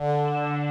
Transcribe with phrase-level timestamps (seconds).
[0.00, 0.69] Muy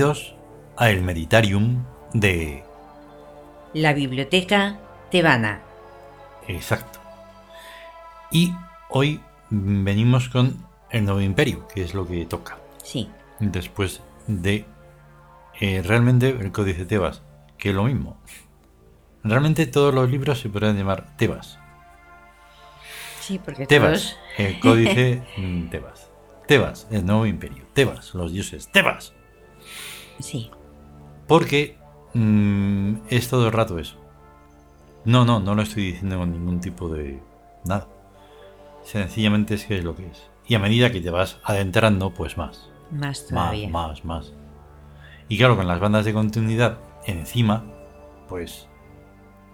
[0.00, 0.34] Bienvenidos
[0.78, 2.64] a el Meditarium de...
[3.74, 4.78] La biblioteca
[5.10, 5.60] tebana.
[6.48, 6.98] Exacto.
[8.30, 8.54] Y
[8.88, 12.56] hoy venimos con el Nuevo Imperio, que es lo que toca.
[12.82, 14.64] Sí, Después de
[15.60, 17.20] eh, realmente el Códice Tebas,
[17.58, 18.16] que es lo mismo.
[19.22, 21.58] Realmente todos los libros se podrían llamar Tebas.
[23.20, 24.48] sí, porque Tebas, todos...
[24.48, 26.08] el Códice mm, Tebas.
[26.48, 27.64] Tebas, el Nuevo Imperio.
[27.74, 28.72] Tebas, los dioses.
[28.72, 29.12] Tebas.
[30.18, 30.50] Sí,
[31.26, 31.76] Porque
[32.14, 33.96] mm, es todo el rato eso.
[35.04, 37.20] No, no, no lo estoy diciendo con ningún tipo de
[37.64, 37.88] nada.
[38.82, 40.28] Sencillamente es que es lo que es.
[40.46, 42.68] Y a medida que te vas adentrando, pues más.
[42.90, 43.68] más Más, todavía.
[43.68, 44.32] más, más.
[45.28, 47.64] Y claro, con las bandas de continuidad encima,
[48.28, 48.66] pues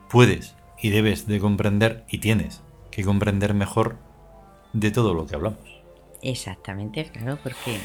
[0.09, 3.97] puedes y debes de comprender y tienes que comprender mejor
[4.72, 5.61] de todo lo que hablamos.
[6.22, 7.78] Exactamente, claro, porque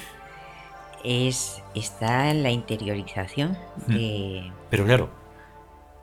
[1.03, 3.57] es está en la interiorización
[3.87, 3.93] Mm.
[3.93, 4.51] de...
[4.69, 5.09] Pero claro,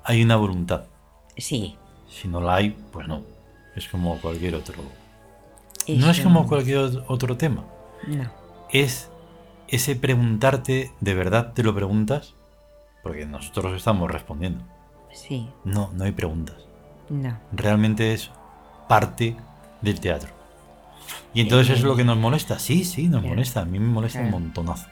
[0.05, 0.85] hay una voluntad.
[1.37, 1.77] Sí,
[2.09, 3.23] Si no la hay, pues no.
[3.77, 4.83] Es como cualquier otro.
[5.87, 7.65] es No es un- como cualquier ot- otro tema.
[8.07, 8.31] No,
[8.73, 9.11] Es
[9.69, 12.35] ese preguntarte, ¿de verdad te lo preguntas?
[13.03, 14.65] Porque nosotros estamos respondiendo.
[15.13, 16.57] sí, No, no hay preguntas.
[17.09, 17.39] no.
[17.53, 18.31] Realmente es
[18.89, 19.37] parte
[19.83, 20.31] del teatro.
[21.35, 22.59] Y entonces es lo que nos molesta.
[22.59, 23.35] Sí, sí, nos Claro.
[23.35, 23.61] molesta.
[23.61, 24.89] A mí me molesta un montonazo.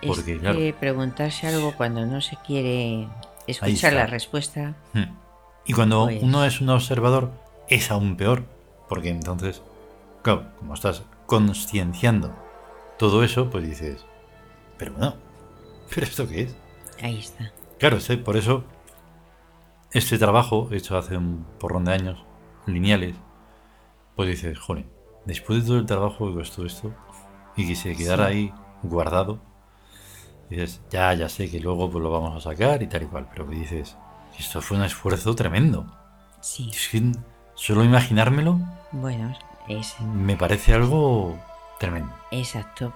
[0.00, 0.58] Es Porque, que claro.
[0.78, 3.06] preguntarse algo cuando no se quiere
[3.46, 5.04] escuchar la respuesta, Hmm.
[5.66, 7.30] Y cuando Pues- uno es un observador,
[7.68, 8.44] es aún peor.
[8.88, 9.62] Porque entonces,
[10.22, 12.34] claro, como estás conscienciando
[12.98, 14.04] todo eso, pues dices,
[14.78, 15.14] pero bueno,
[15.94, 16.56] ¿pero esto qué es?
[17.02, 17.52] ahí está.
[17.78, 18.64] Claro, por eso
[19.92, 22.24] este trabajo, hecho hace un porrón de años,
[22.66, 23.14] lineales,
[24.16, 24.86] pues dices, joder,
[25.24, 26.92] después de todo el trabajo que costó esto
[27.56, 28.32] y que se quedara Sí.
[28.32, 29.38] ahí guardado,
[30.48, 33.28] dices, ya, ya sé que luego pues lo vamos a sacar y tal y cual,
[33.30, 33.96] pero que dices,
[34.38, 35.86] esto fue un esfuerzo tremendo.
[36.40, 37.02] Sí, Es que
[37.54, 38.58] solo imaginármelo
[38.92, 39.36] bueno,
[39.68, 41.38] es me parece algo
[41.78, 42.12] tremendo.
[42.30, 42.92] exacto.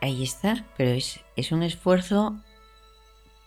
[0.00, 2.36] Ahí está, pero es, es un esfuerzo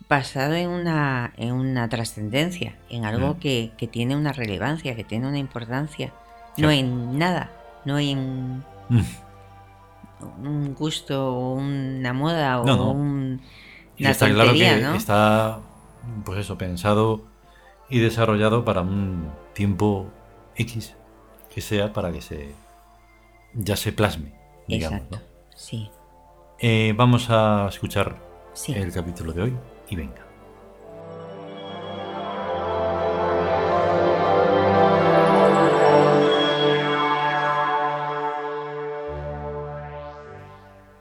[0.10, 3.40] basado en una, en una trascendencia, en algo Mm.
[3.40, 6.14] que, que tiene una relevancia, que tiene una importancia,
[6.58, 7.52] no en nada,
[7.86, 9.02] no en Mm.
[10.46, 12.92] un gusto o una moda o No, no.
[12.92, 13.42] un-
[14.00, 14.96] una está claro que ¿no?
[14.96, 15.60] está,
[16.26, 17.22] pues eso, pensado
[17.90, 20.08] y desarrollado para un tiempo
[20.56, 20.96] X
[21.54, 22.54] que sea para que se
[23.54, 24.34] ya se plasme,
[24.68, 25.02] digamos.
[25.02, 25.22] Exacto,
[25.56, 25.90] sí,
[26.60, 28.18] Eh, vamos a escuchar
[28.54, 28.74] sí.
[28.74, 29.58] el capítulo de hoy
[29.90, 30.26] y venga.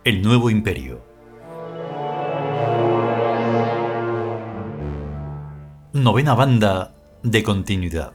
[0.06, 1.04] El nuevo imperio.
[5.94, 6.94] Novena banda
[7.24, 8.12] de continuidad.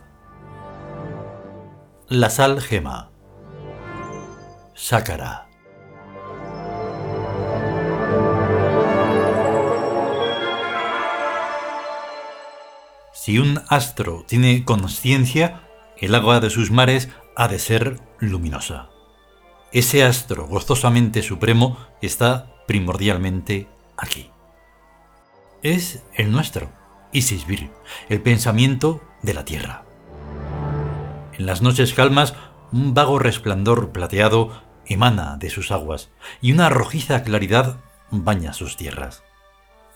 [2.07, 3.11] La sal gema.
[4.73, 5.49] Sácara.
[13.11, 18.87] Si un astro tiene conciencia, el agua de sus mares ha de ser luminosa.
[19.73, 24.29] Ese astro gozosamente supremo está primordialmente aquí.
[25.63, 26.69] Es el nuestro,
[27.13, 27.69] Isisbir,
[28.09, 29.85] el pensamiento de la tierra.
[31.37, 32.33] En las noches calmas,
[32.73, 36.09] un vago resplandor plateado emana de sus aguas
[36.41, 37.79] y una rojiza claridad
[38.09, 39.23] baña sus tierras.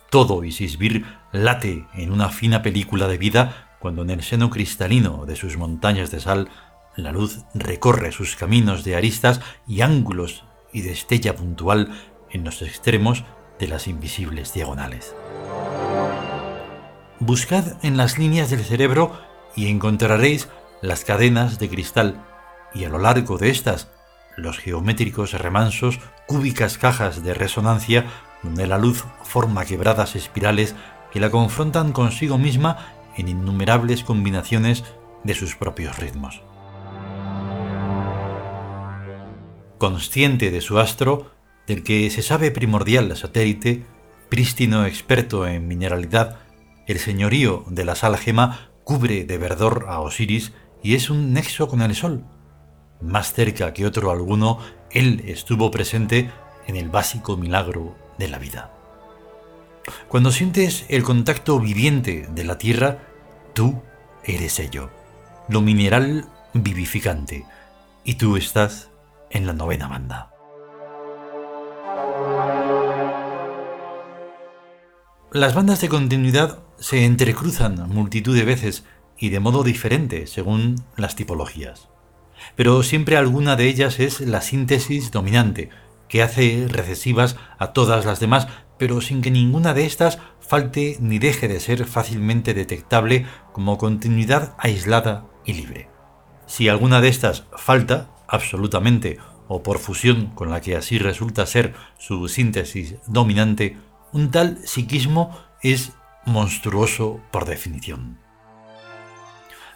[0.10, 5.36] Todo Isisbir late en una fina película de vida cuando en el seno cristalino de
[5.36, 6.50] sus montañas de sal
[6.96, 11.92] la luz recorre sus caminos de aristas y ángulos y destella puntual
[12.32, 13.24] en los extremos
[13.60, 15.16] de las invisibles diagonales.
[17.20, 19.18] Buscad en las líneas del cerebro
[19.56, 20.50] y encontraréis
[20.82, 22.22] las cadenas de cristal
[22.74, 23.90] y a lo largo de estas
[24.36, 28.06] los geométricos remansos cúbicas cajas de resonancia
[28.44, 30.76] donde la luz forma quebradas espirales
[31.12, 32.78] que la confrontan consigo misma
[33.16, 34.84] en innumerables combinaciones
[35.24, 36.42] de sus propios ritmos.
[39.78, 41.32] Consciente de su astro,
[41.68, 43.86] del que se sabe primordial satélite,
[44.30, 46.40] prístino experto en mineralidad,
[46.88, 51.68] el señorío de la sal gema cubre de verdor a Osiris y es un nexo
[51.68, 52.24] con el sol.
[53.02, 54.60] Más cerca que otro alguno,
[54.92, 56.30] él estuvo presente
[56.68, 58.72] en el básico milagro de la vida.
[60.08, 63.00] Cuando sientes el contacto viviente de la tierra,
[63.54, 63.82] tú
[64.24, 64.90] eres ello,
[65.50, 67.46] lo mineral vivificante,
[68.04, 68.90] y tú estás
[69.36, 70.32] en la novena banda.
[75.32, 78.86] Las bandas de continuidad se entrecruzan multitud de veces
[79.18, 81.90] y de modo diferente según las tipologías.
[82.56, 85.70] Pero siempre alguna de ellas es la síntesis dominante,
[86.08, 88.48] que hace recesivas a todas las demás,
[88.78, 94.56] pero sin que ninguna de estas falte ni deje de ser fácilmente detectable como continuidad
[94.58, 95.90] aislada y libre.
[96.46, 99.18] Si alguna de estas falta, absolutamente,
[99.48, 103.78] o por fusión con la que así resulta ser su síntesis dominante,
[104.12, 105.94] un tal psiquismo es
[106.26, 108.18] monstruoso por definición.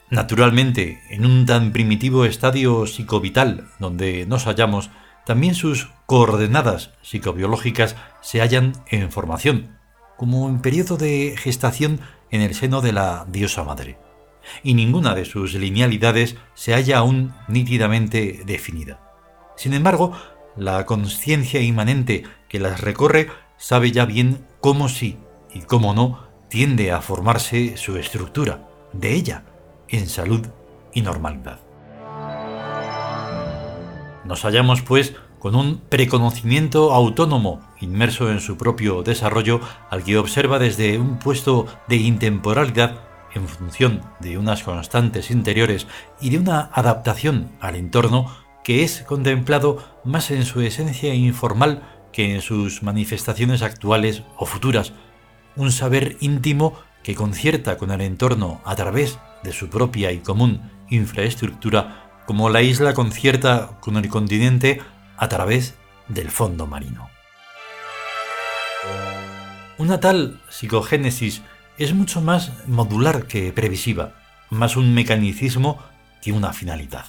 [0.10, 4.90] Naturalmente, en un tan primitivo estadio psicovital donde nos hallamos,
[5.26, 9.78] también sus coordenadas psicobiológicas se hallan en formación,
[10.18, 12.00] como en periodo de gestación
[12.32, 14.00] en el seno de la diosa madre,
[14.64, 19.00] y ninguna de sus linealidades se halla aún nítidamente definida.
[19.56, 20.14] Sin embargo,
[20.56, 25.18] la conciencia inmanente que las recorre sabe ya bien cómo sí
[25.54, 29.44] y cómo no tiende a formarse su estructura, de ella,
[29.88, 30.48] en salud
[30.94, 31.60] y normalidad.
[34.26, 40.60] Nos hallamos, pues, con un preconocimiento autónomo, inmerso en su propio desarrollo, al que observa
[40.60, 45.88] desde un puesto de intemporalidad en función de unas constantes interiores
[46.20, 48.34] y de una adaptación al entorno
[48.64, 54.94] que es contemplado más en su esencia informal que en sus manifestaciones actuales o futuras,
[55.56, 56.74] un saber íntimo
[57.04, 62.62] que concierta con el entorno a través de su propia y común infraestructura, como la
[62.62, 64.82] isla concierta con el continente
[65.18, 65.76] a través
[66.08, 67.10] del fondo marino.
[69.78, 71.42] Una tal psicogénesis
[71.80, 74.14] es mucho más modular que previsiva,
[74.50, 75.80] más un mecanicismo
[76.22, 77.06] que una finalidad.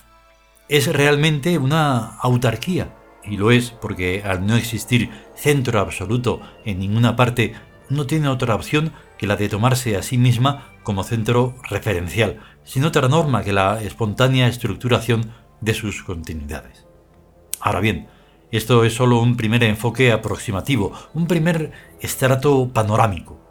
[0.68, 2.94] Es realmente una autarquía,
[3.24, 7.54] y lo es porque al no existir centro absoluto en ninguna parte,
[7.88, 12.84] no tiene otra opción que la de tomarse a sí misma como centro referencial, sin
[12.84, 16.86] otra norma que la espontánea estructuración de sus continuidades.
[17.58, 18.06] Ahora bien,
[18.52, 23.49] esto es solo un primer enfoque aproximativo, un primer estrato panorámico.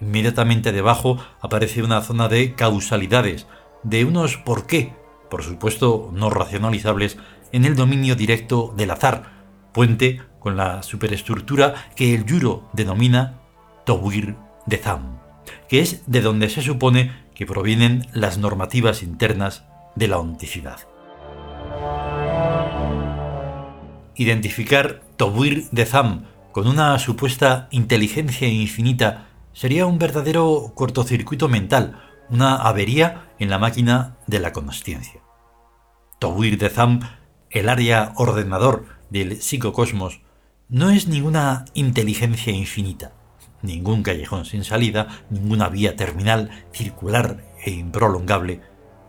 [0.00, 3.46] Inmediatamente debajo aparece una zona de causalidades,
[3.82, 4.94] de unos por qué,
[5.28, 7.18] por supuesto no racionalizables,
[7.52, 9.32] en el dominio directo del azar,
[9.72, 13.40] puente con la superestructura que el Yuro denomina
[13.84, 14.36] Tawir
[14.66, 15.18] de Zam,
[15.68, 19.64] que es de donde se supone que provienen las normativas internas
[19.96, 20.78] de la onticidad.
[24.14, 29.27] Identificar Tawir de Zam con una supuesta inteligencia infinita
[29.58, 35.20] sería un verdadero cortocircuito mental, una avería en la máquina de la consciencia.
[36.20, 37.00] Tawir de Zam
[37.50, 40.20] el área ordenador del psicocosmos
[40.68, 43.14] no es ninguna inteligencia infinita,
[43.60, 48.60] ningún callejón sin salida, ninguna vía terminal, circular e improlongable,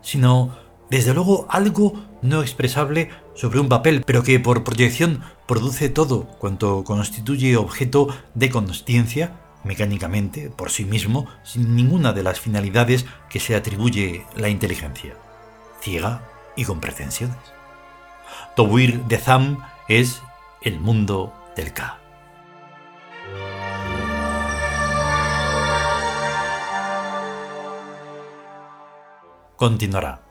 [0.02, 0.56] sino,
[0.90, 6.82] desde luego, algo no expresable sobre un papel, pero que por proyección produce todo cuanto
[6.82, 13.54] constituye objeto de consciencia, mecánicamente, por sí mismo, sin ninguna de las finalidades que se
[13.54, 15.14] atribuye la inteligencia,
[15.80, 16.22] ciega
[16.56, 17.36] y con pretensiones.
[18.56, 20.20] Tobir de Zam es
[20.62, 21.98] el mundo del Ka.
[29.56, 30.29] Continuará.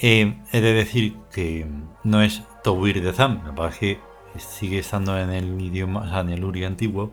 [0.00, 1.66] Eh, he de decir que
[2.04, 3.98] no es Tobir de Zam, me parece
[4.32, 7.12] que sigue estando en el idioma, o sea, en el Uri antiguo,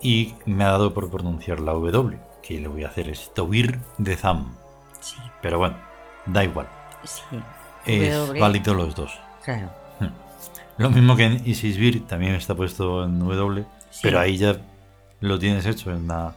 [0.00, 3.78] y me ha dado por pronunciar la W, que le voy a hacer es Tobir
[3.98, 4.54] de Zam.
[5.00, 5.16] Sí.
[5.42, 5.76] Pero bueno,
[6.26, 6.68] da igual.
[7.04, 7.22] Sí.
[7.86, 8.40] Es W.
[8.40, 9.18] válido los dos.
[9.44, 9.70] Claro.
[10.78, 14.00] Lo mismo que en Isisbir también está puesto en W, Sí.
[14.02, 14.56] pero ahí ya
[15.20, 16.36] lo tienes hecho en la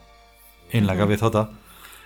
[0.72, 1.50] en la cabezota.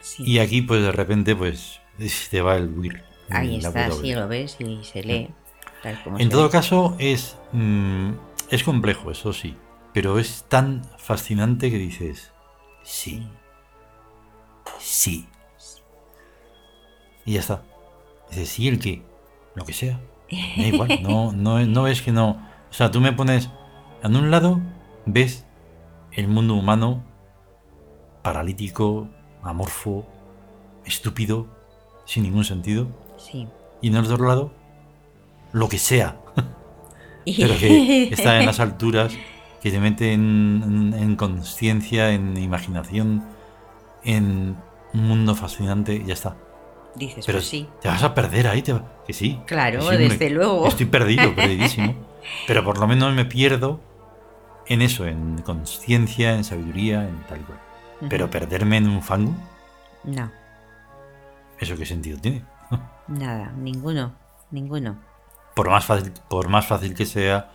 [0.03, 0.25] Sí.
[0.27, 1.81] Y aquí, pues de repente, pues
[2.31, 3.03] te va el WIR.
[3.31, 4.01] Ahí está, W.
[4.01, 5.35] sí, lo ves y se lee.
[5.83, 6.51] tal como En se todo ve.
[6.51, 8.11] caso, es, mm,
[8.51, 9.57] es complejo, eso sí.
[9.93, 12.33] Pero es tan fascinante que dices,
[12.83, 13.27] sí,
[14.79, 15.27] sí.
[17.25, 17.63] Y ya está.
[18.31, 19.03] Dices, sí, el qué,
[19.55, 20.01] lo que sea.
[20.57, 22.31] Me da igual, no, no, no es que no.
[22.71, 23.51] O sea, tú me pones,
[24.03, 24.61] en un lado
[25.07, 25.45] ves
[26.13, 27.03] el mundo humano
[28.23, 29.09] paralítico,
[29.43, 30.07] amorfo,
[30.85, 31.47] estúpido,
[32.05, 32.89] sin ningún sentido.
[33.17, 33.47] Sí.
[33.83, 34.53] Y en el otro lado,
[35.53, 36.17] lo que sea,
[37.25, 39.13] pero que está en las alturas,
[39.63, 43.25] que te mete en, en- en conciencia, en imaginación,
[44.05, 44.57] en
[44.95, 46.37] un mundo fascinante, y ya está.
[46.95, 47.69] Dices, Pero pues sí.
[47.83, 49.39] te vas a perder ahí, te va- que sí.
[49.47, 50.67] Claro, que sí, hombre, desde luego.
[50.67, 51.95] Estoy perdido, perdidísimo.
[52.47, 53.81] Pero por lo menos me pierdo
[54.67, 57.59] en eso, en conciencia, en sabiduría, en tal y cual.
[58.09, 59.35] Pero perderme en un fango,
[60.05, 60.31] No,
[61.61, 62.43] ¿eso qué sentido tiene?
[63.09, 64.13] Nada, ninguno,
[64.51, 64.99] ninguno.
[65.55, 67.51] por más fácil, por más fácil que sea,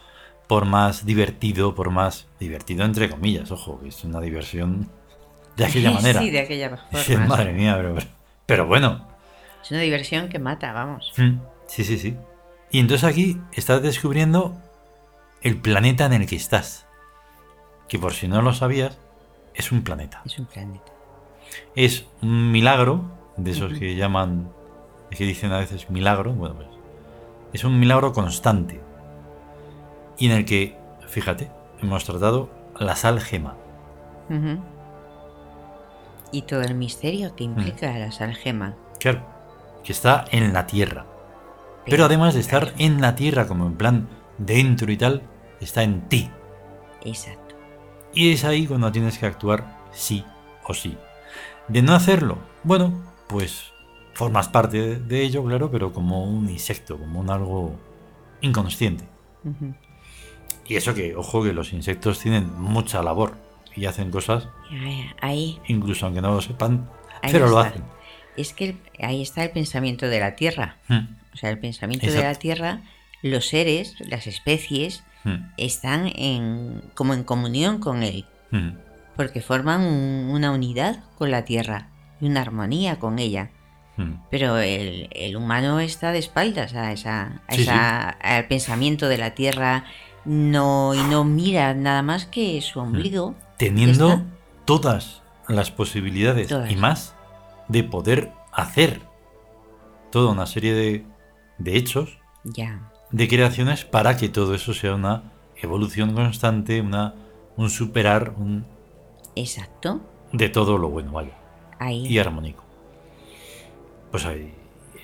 [0.47, 4.89] por más divertido, por más divertido entre comillas, ojo, que es una diversión
[5.55, 6.19] de aquella manera.
[6.21, 7.25] Sí, de aquella forma.
[7.27, 7.95] madre mía, pero,
[8.45, 9.07] pero bueno.
[9.63, 11.11] Es una diversión que mata, vamos.
[11.17, 11.37] Mm,
[11.67, 12.17] Sí, sí, sí.
[12.71, 14.57] Y entonces aquí estás descubriendo
[15.41, 16.85] el planeta en el que estás.
[17.87, 18.97] Que por si no lo sabías,
[19.53, 20.21] es un planeta.
[20.25, 20.91] Es un planeta.
[21.75, 23.03] Es un milagro,
[23.37, 24.51] de esos que llaman,
[25.17, 26.67] que dicen a veces milagro, bueno, pues
[27.53, 28.81] es un milagro constante.
[30.17, 30.77] Y en el que,
[31.07, 31.51] fíjate,
[31.81, 32.49] hemos tratado
[32.79, 33.55] la sal gema.
[36.31, 37.35] Y todo el misterio Mm.
[37.35, 38.75] que implica la sal gema.
[38.99, 39.21] Claro,
[39.83, 41.05] que está en la tierra.
[41.85, 45.23] Pero además de estar en la tierra, como en plan dentro y tal,
[45.59, 46.29] está en ti.
[47.03, 47.55] Exacto.
[48.13, 50.23] Y es ahí cuando tienes que actuar sí
[50.63, 50.97] o sí.
[51.67, 52.93] De no hacerlo, bueno,
[53.27, 53.70] pues
[54.13, 57.75] formas parte de- ello, claro, pero como un insecto, como un algo
[58.41, 59.05] inconsciente.
[60.67, 63.35] Y eso que, ojo, que los insectos tienen mucha labor
[63.75, 64.47] y hacen cosas,
[65.21, 66.89] Ahí, incluso aunque no lo sepan,
[67.31, 67.83] pero lo hacen.
[68.37, 70.77] Es que ahí está el pensamiento de la Tierra.
[70.87, 70.99] Mm,
[71.33, 72.35] O sea, el pensamiento de la.
[72.35, 72.81] Tierra,
[73.21, 78.25] los seres, las especies, mm, están en, como en comunión con él.
[78.51, 78.69] mm.
[79.17, 81.89] Porque forman un- una unidad con la Tierra
[82.21, 83.51] y una armonía con ella.
[83.97, 84.13] Mm.
[84.29, 89.17] Pero el, el humano está de espaldas a esa, a Sí, esa- al pensamiento de
[89.17, 89.83] la Tierra
[90.25, 93.35] no, y no mira nada más que su ombligo.
[93.57, 94.25] Teniendo está.
[94.65, 96.71] todas las posibilidades Todas.
[96.71, 97.15] y más
[97.67, 99.01] de poder hacer
[100.11, 101.05] toda una serie de,
[101.57, 105.23] de hechos, Ya, de creaciones, para que todo eso sea una
[105.57, 107.13] evolución constante, una,
[107.57, 108.65] un superar un,
[109.35, 110.01] exacto.
[110.31, 111.33] de todo lo bueno, vaya,
[111.79, 112.05] Ahí.
[112.07, 112.60] y armónico.
[114.11, 114.53] Pues ahí,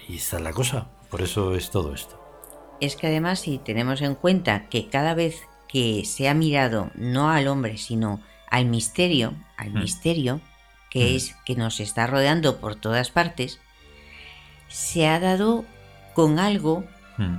[0.10, 2.22] ahí está la cosa, por eso es todo esto.
[2.82, 7.30] Es que además si tenemos en cuenta que cada vez que se ha mirado no
[7.30, 9.80] al hombre, sino al misterio, al Mm.
[9.80, 10.42] misterio,
[10.90, 11.16] que Mm.
[11.16, 13.60] es que nos está rodeando por todas partes,
[14.68, 15.66] se ha dado
[16.14, 16.84] con algo,
[17.18, 17.38] Mm,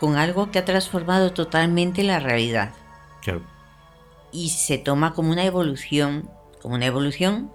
[0.00, 2.72] con algo que ha transformado totalmente la realidad.
[3.22, 3.42] claro.
[4.30, 6.30] Y se toma como una evolución,
[6.62, 7.50] como una evolución,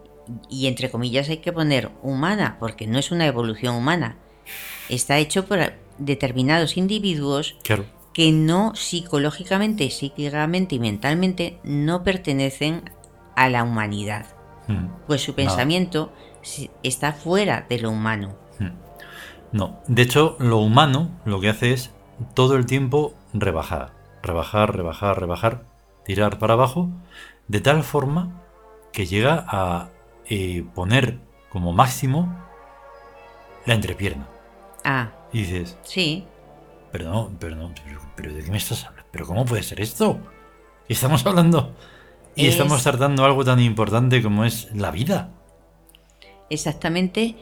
[0.50, 4.18] y entre comillas hay que poner humana, porque no es una evolución humana.
[4.90, 5.60] Está hecho por
[5.98, 7.86] determinados individuos Claro.
[8.14, 12.92] que no psicológicamente, psíquicamente y mentalmente no pertenecen
[13.36, 14.26] a la humanidad,
[14.68, 16.14] Mm, pues su pensamiento
[16.84, 18.36] está fuera de lo humano.
[18.60, 18.68] mm.
[19.52, 21.92] No, de hecho, lo humano lo que hace es
[22.34, 25.64] todo el tiempo rebajar, rebajar, rebajar, rebajar,
[26.06, 26.90] tirar para abajo,
[27.48, 28.42] de tal forma
[28.94, 29.90] que llega a
[30.30, 32.36] eh, poner como máximo
[33.66, 34.28] la entrepierna.
[34.84, 36.26] Ah, Y dices, sí,
[36.92, 39.10] pero no, pero no, pero, pero ¿de qué me estás hablando?
[39.12, 40.20] ¿Pero cómo puede ser esto?
[40.90, 41.74] Estamos hablando
[42.36, 45.30] y Es- estamos tratando algo tan importante como es la vida.
[46.50, 47.36] exactamente.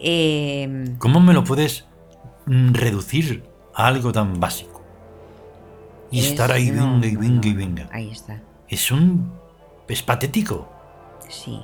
[0.00, 1.86] eh, ¿Cómo me lo puedes
[2.46, 4.82] mm, reducir a algo tan básico?
[6.10, 7.88] Y es- estar ahí, no, venga y no, venga y venga.
[7.92, 9.32] Ahí está, Es un...
[9.88, 10.68] es patético.
[11.28, 11.60] sí.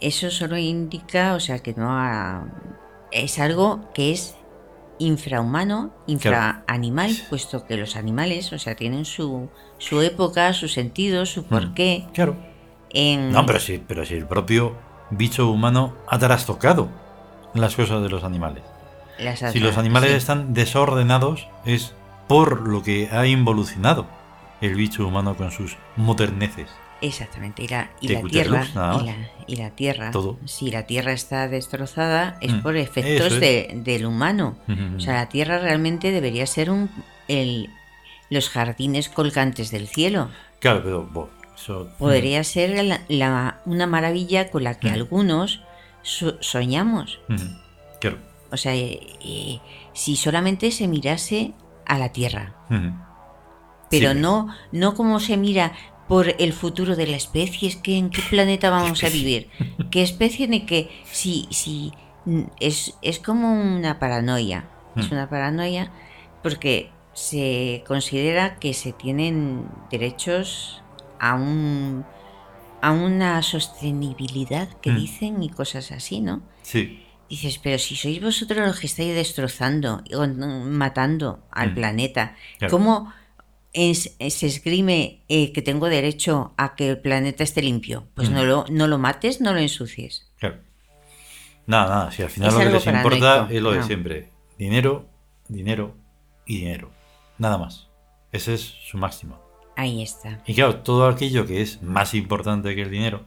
[0.00, 2.44] Eso solo indica, o sea, que no ha-
[3.12, 4.36] es algo que es
[4.98, 9.48] infrahumano, infraanimal, puesto que los animales, o sea, tienen su,
[9.78, 12.06] su época, su sentido, su porqué.
[12.14, 12.36] Claro.
[12.90, 13.32] En, Mm.
[13.32, 14.74] No, pero sí, pero sí, el propio
[15.10, 16.88] bicho humano ha trastocado
[17.54, 18.62] las cosas de los animales.
[19.18, 20.16] las Si los animales sí.
[20.16, 21.94] están desordenados es
[22.28, 24.06] por lo que ha involucionado
[24.60, 26.68] el bicho humano con sus moderneces.
[27.02, 29.14] Exactamente, y la, y la tierra, y la,
[29.46, 30.38] y la tierra, Todo.
[30.46, 33.40] si la tierra está destrozada es Mm, por efectos es.
[33.40, 34.56] de- del humano.
[34.96, 36.90] O sea, la tierra realmente debería ser un,
[37.28, 37.68] el,
[38.30, 40.30] los jardines colgantes del cielo.
[40.58, 41.88] Claro, pero bo, eso.
[41.98, 44.94] Podría ser la- la- una maravilla con la que Mm.
[44.94, 45.60] algunos
[46.02, 47.20] so- soñamos.
[48.00, 48.18] Claro.
[48.50, 49.60] O sea, eh, eh,
[49.92, 51.52] si solamente se mirase
[51.84, 52.54] a la tierra,
[53.90, 55.72] pero Sí, no, no como se mira
[56.08, 59.48] por el futuro de la especie, es que en qué planeta vamos a vivir,
[59.90, 61.92] qué especie ni qué, si, si
[62.60, 65.14] es, es como una paranoia, es Mm.
[65.14, 65.92] una paranoia
[66.42, 70.82] porque se considera que se tienen derechos
[71.18, 72.04] a un
[72.82, 74.96] a una sostenibilidad que Mm.
[74.96, 76.42] dicen y cosas así, ¿no?
[76.62, 77.02] Sí.
[77.28, 81.74] Dices, pero si sois vosotros los que estáis destrozando y matando al Mm.
[81.74, 82.70] planeta, Claro.
[82.70, 83.12] ¿cómo
[83.76, 88.08] es- se esgrime eh, que tengo derecho a que el planeta esté limpio?
[88.14, 88.34] Pues Mm.
[88.34, 90.26] no, lo, no lo mates, no lo ensucies.
[90.38, 90.56] Claro.
[91.66, 92.10] Nada, nada.
[92.12, 95.08] Si al final Es lo que les importa es lo de siempre: dinero,
[95.48, 95.94] dinero
[96.46, 96.90] y dinero.
[97.38, 97.88] Nada más.
[98.32, 99.38] Ese es su máximo.
[99.76, 100.42] Ahí está.
[100.46, 103.24] Y claro, todo aquello que es más importante que el dinero,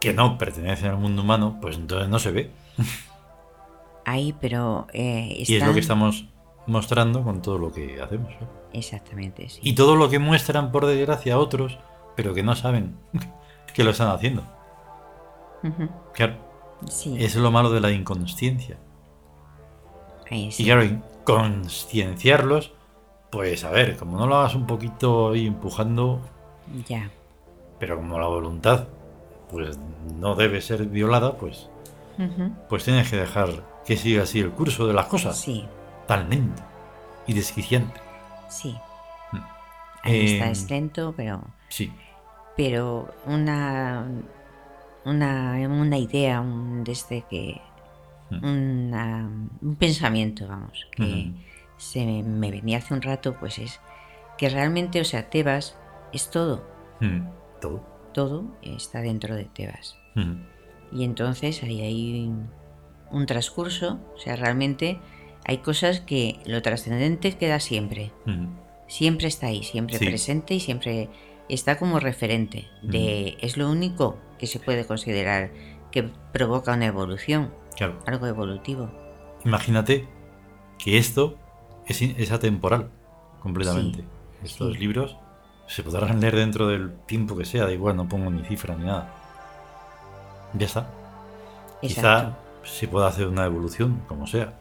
[0.00, 2.50] que no pertenece al mundo humano, pues entonces no se ve.
[4.04, 6.26] Ahí, pero eh, Y es lo que estamos
[6.66, 8.30] mostrando con todo lo que hacemos.
[8.40, 8.46] ¿no?
[8.72, 9.60] Exactamente, sí.
[9.62, 11.78] Y todo lo que muestran, por desgracia, a otros,
[12.16, 12.96] pero que no saben
[13.74, 14.42] que lo están haciendo.
[16.12, 16.36] Claro,
[16.86, 18.76] Sí, es lo malo de la inconsciencia.
[20.30, 20.62] ahí sí.
[20.62, 20.82] Y claro,
[21.24, 22.72] concienciarlos,
[23.30, 26.20] pues a ver, como no lo hagas un poquito ahí empujando,
[26.86, 27.10] Ya,
[27.78, 28.88] pero como la voluntad
[29.50, 29.78] pues
[30.16, 31.68] no debe ser violada, pues,
[32.68, 33.48] pues tienes que dejar
[33.86, 35.64] que siga así el curso de las cosas, sí,
[36.06, 36.62] tan lento
[37.26, 38.00] y desquiciante.
[38.48, 38.76] sí.
[40.02, 41.42] Ahí está, Eh, es lento, pero...
[41.68, 41.90] Sí,
[42.56, 44.06] pero una
[45.06, 47.60] una, una idea un, desde que
[48.30, 48.44] Mm.
[48.44, 49.30] una-
[49.60, 51.30] un pensamiento vamos que
[51.76, 53.80] se me, me venía hace un rato pues es
[54.38, 55.76] que realmente o sea Tebas
[56.12, 56.64] es todo
[57.00, 57.28] Mm,
[57.60, 57.82] todo.
[58.14, 59.98] todo está dentro de Tebas
[60.92, 62.50] y entonces ahí hay un,
[63.10, 64.98] un transcurso o sea realmente
[65.44, 68.12] hay cosas que lo trascendente queda siempre
[68.86, 70.06] siempre está ahí, siempre Sí.
[70.06, 71.08] presente y siempre
[71.48, 75.50] está como referente de es lo único que se puede considerar
[75.90, 76.02] que
[76.32, 78.90] provoca una evolución, Claro, algo evolutivo.
[79.44, 80.06] imagínate
[80.78, 81.36] que esto
[81.86, 82.90] es, atemporal
[83.40, 83.98] completamente.
[84.00, 84.04] Sí,
[84.44, 84.78] Estos sí.
[84.78, 85.16] libros
[85.66, 88.84] se podrán leer dentro del tiempo que sea, da igual, no pongo ni cifra ni
[88.84, 89.14] nada.
[90.54, 90.86] Ya está.
[91.80, 94.54] Quizá se pueda hacer una evolución, como sea,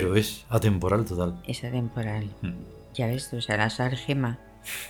[0.00, 1.40] pero es atemporal total.
[1.46, 2.24] es atemporal.
[2.42, 2.52] Mm,
[2.94, 4.38] Ya ves, o sea, la sal gema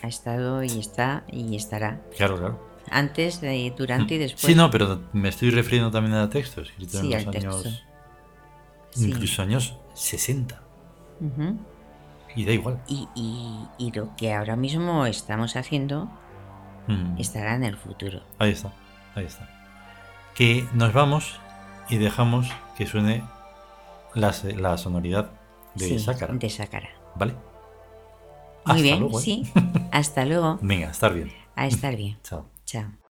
[0.03, 2.01] ha estado y está y estará.
[2.17, 2.67] Claro, claro.
[2.91, 4.43] Antes, de- durante y después.
[4.47, 7.51] Sí, no, pero me estoy refiriendo también a textos escritos Sí, en al los texto.
[7.51, 7.85] años,
[8.91, 9.09] Sí.
[9.11, 10.61] incluso años 60.
[11.21, 11.59] Ujú.
[12.37, 12.79] Y da igual.
[12.87, 16.09] y, y- y lo que ahora mismo estamos haciendo
[16.89, 18.21] Mm, estará en el futuro.
[18.39, 18.73] Ahí está,
[19.17, 19.49] ahí está.
[20.37, 21.41] Que nos vamos
[21.89, 22.47] y dejamos
[22.79, 23.25] que suene
[24.17, 25.31] la, sonoridad
[25.75, 26.35] de Sí, Sácara.
[26.35, 26.89] De Sácara.
[27.15, 27.33] ¿Vale?
[27.33, 27.41] Muy
[28.65, 29.23] Hasta bien, luego, ¿eh?
[29.23, 29.53] sí.
[29.93, 30.59] Hasta luego.
[30.61, 31.33] Venga, estar bien.
[31.55, 32.19] A estar bien.
[32.23, 32.47] Chao.
[32.65, 33.06] Chao.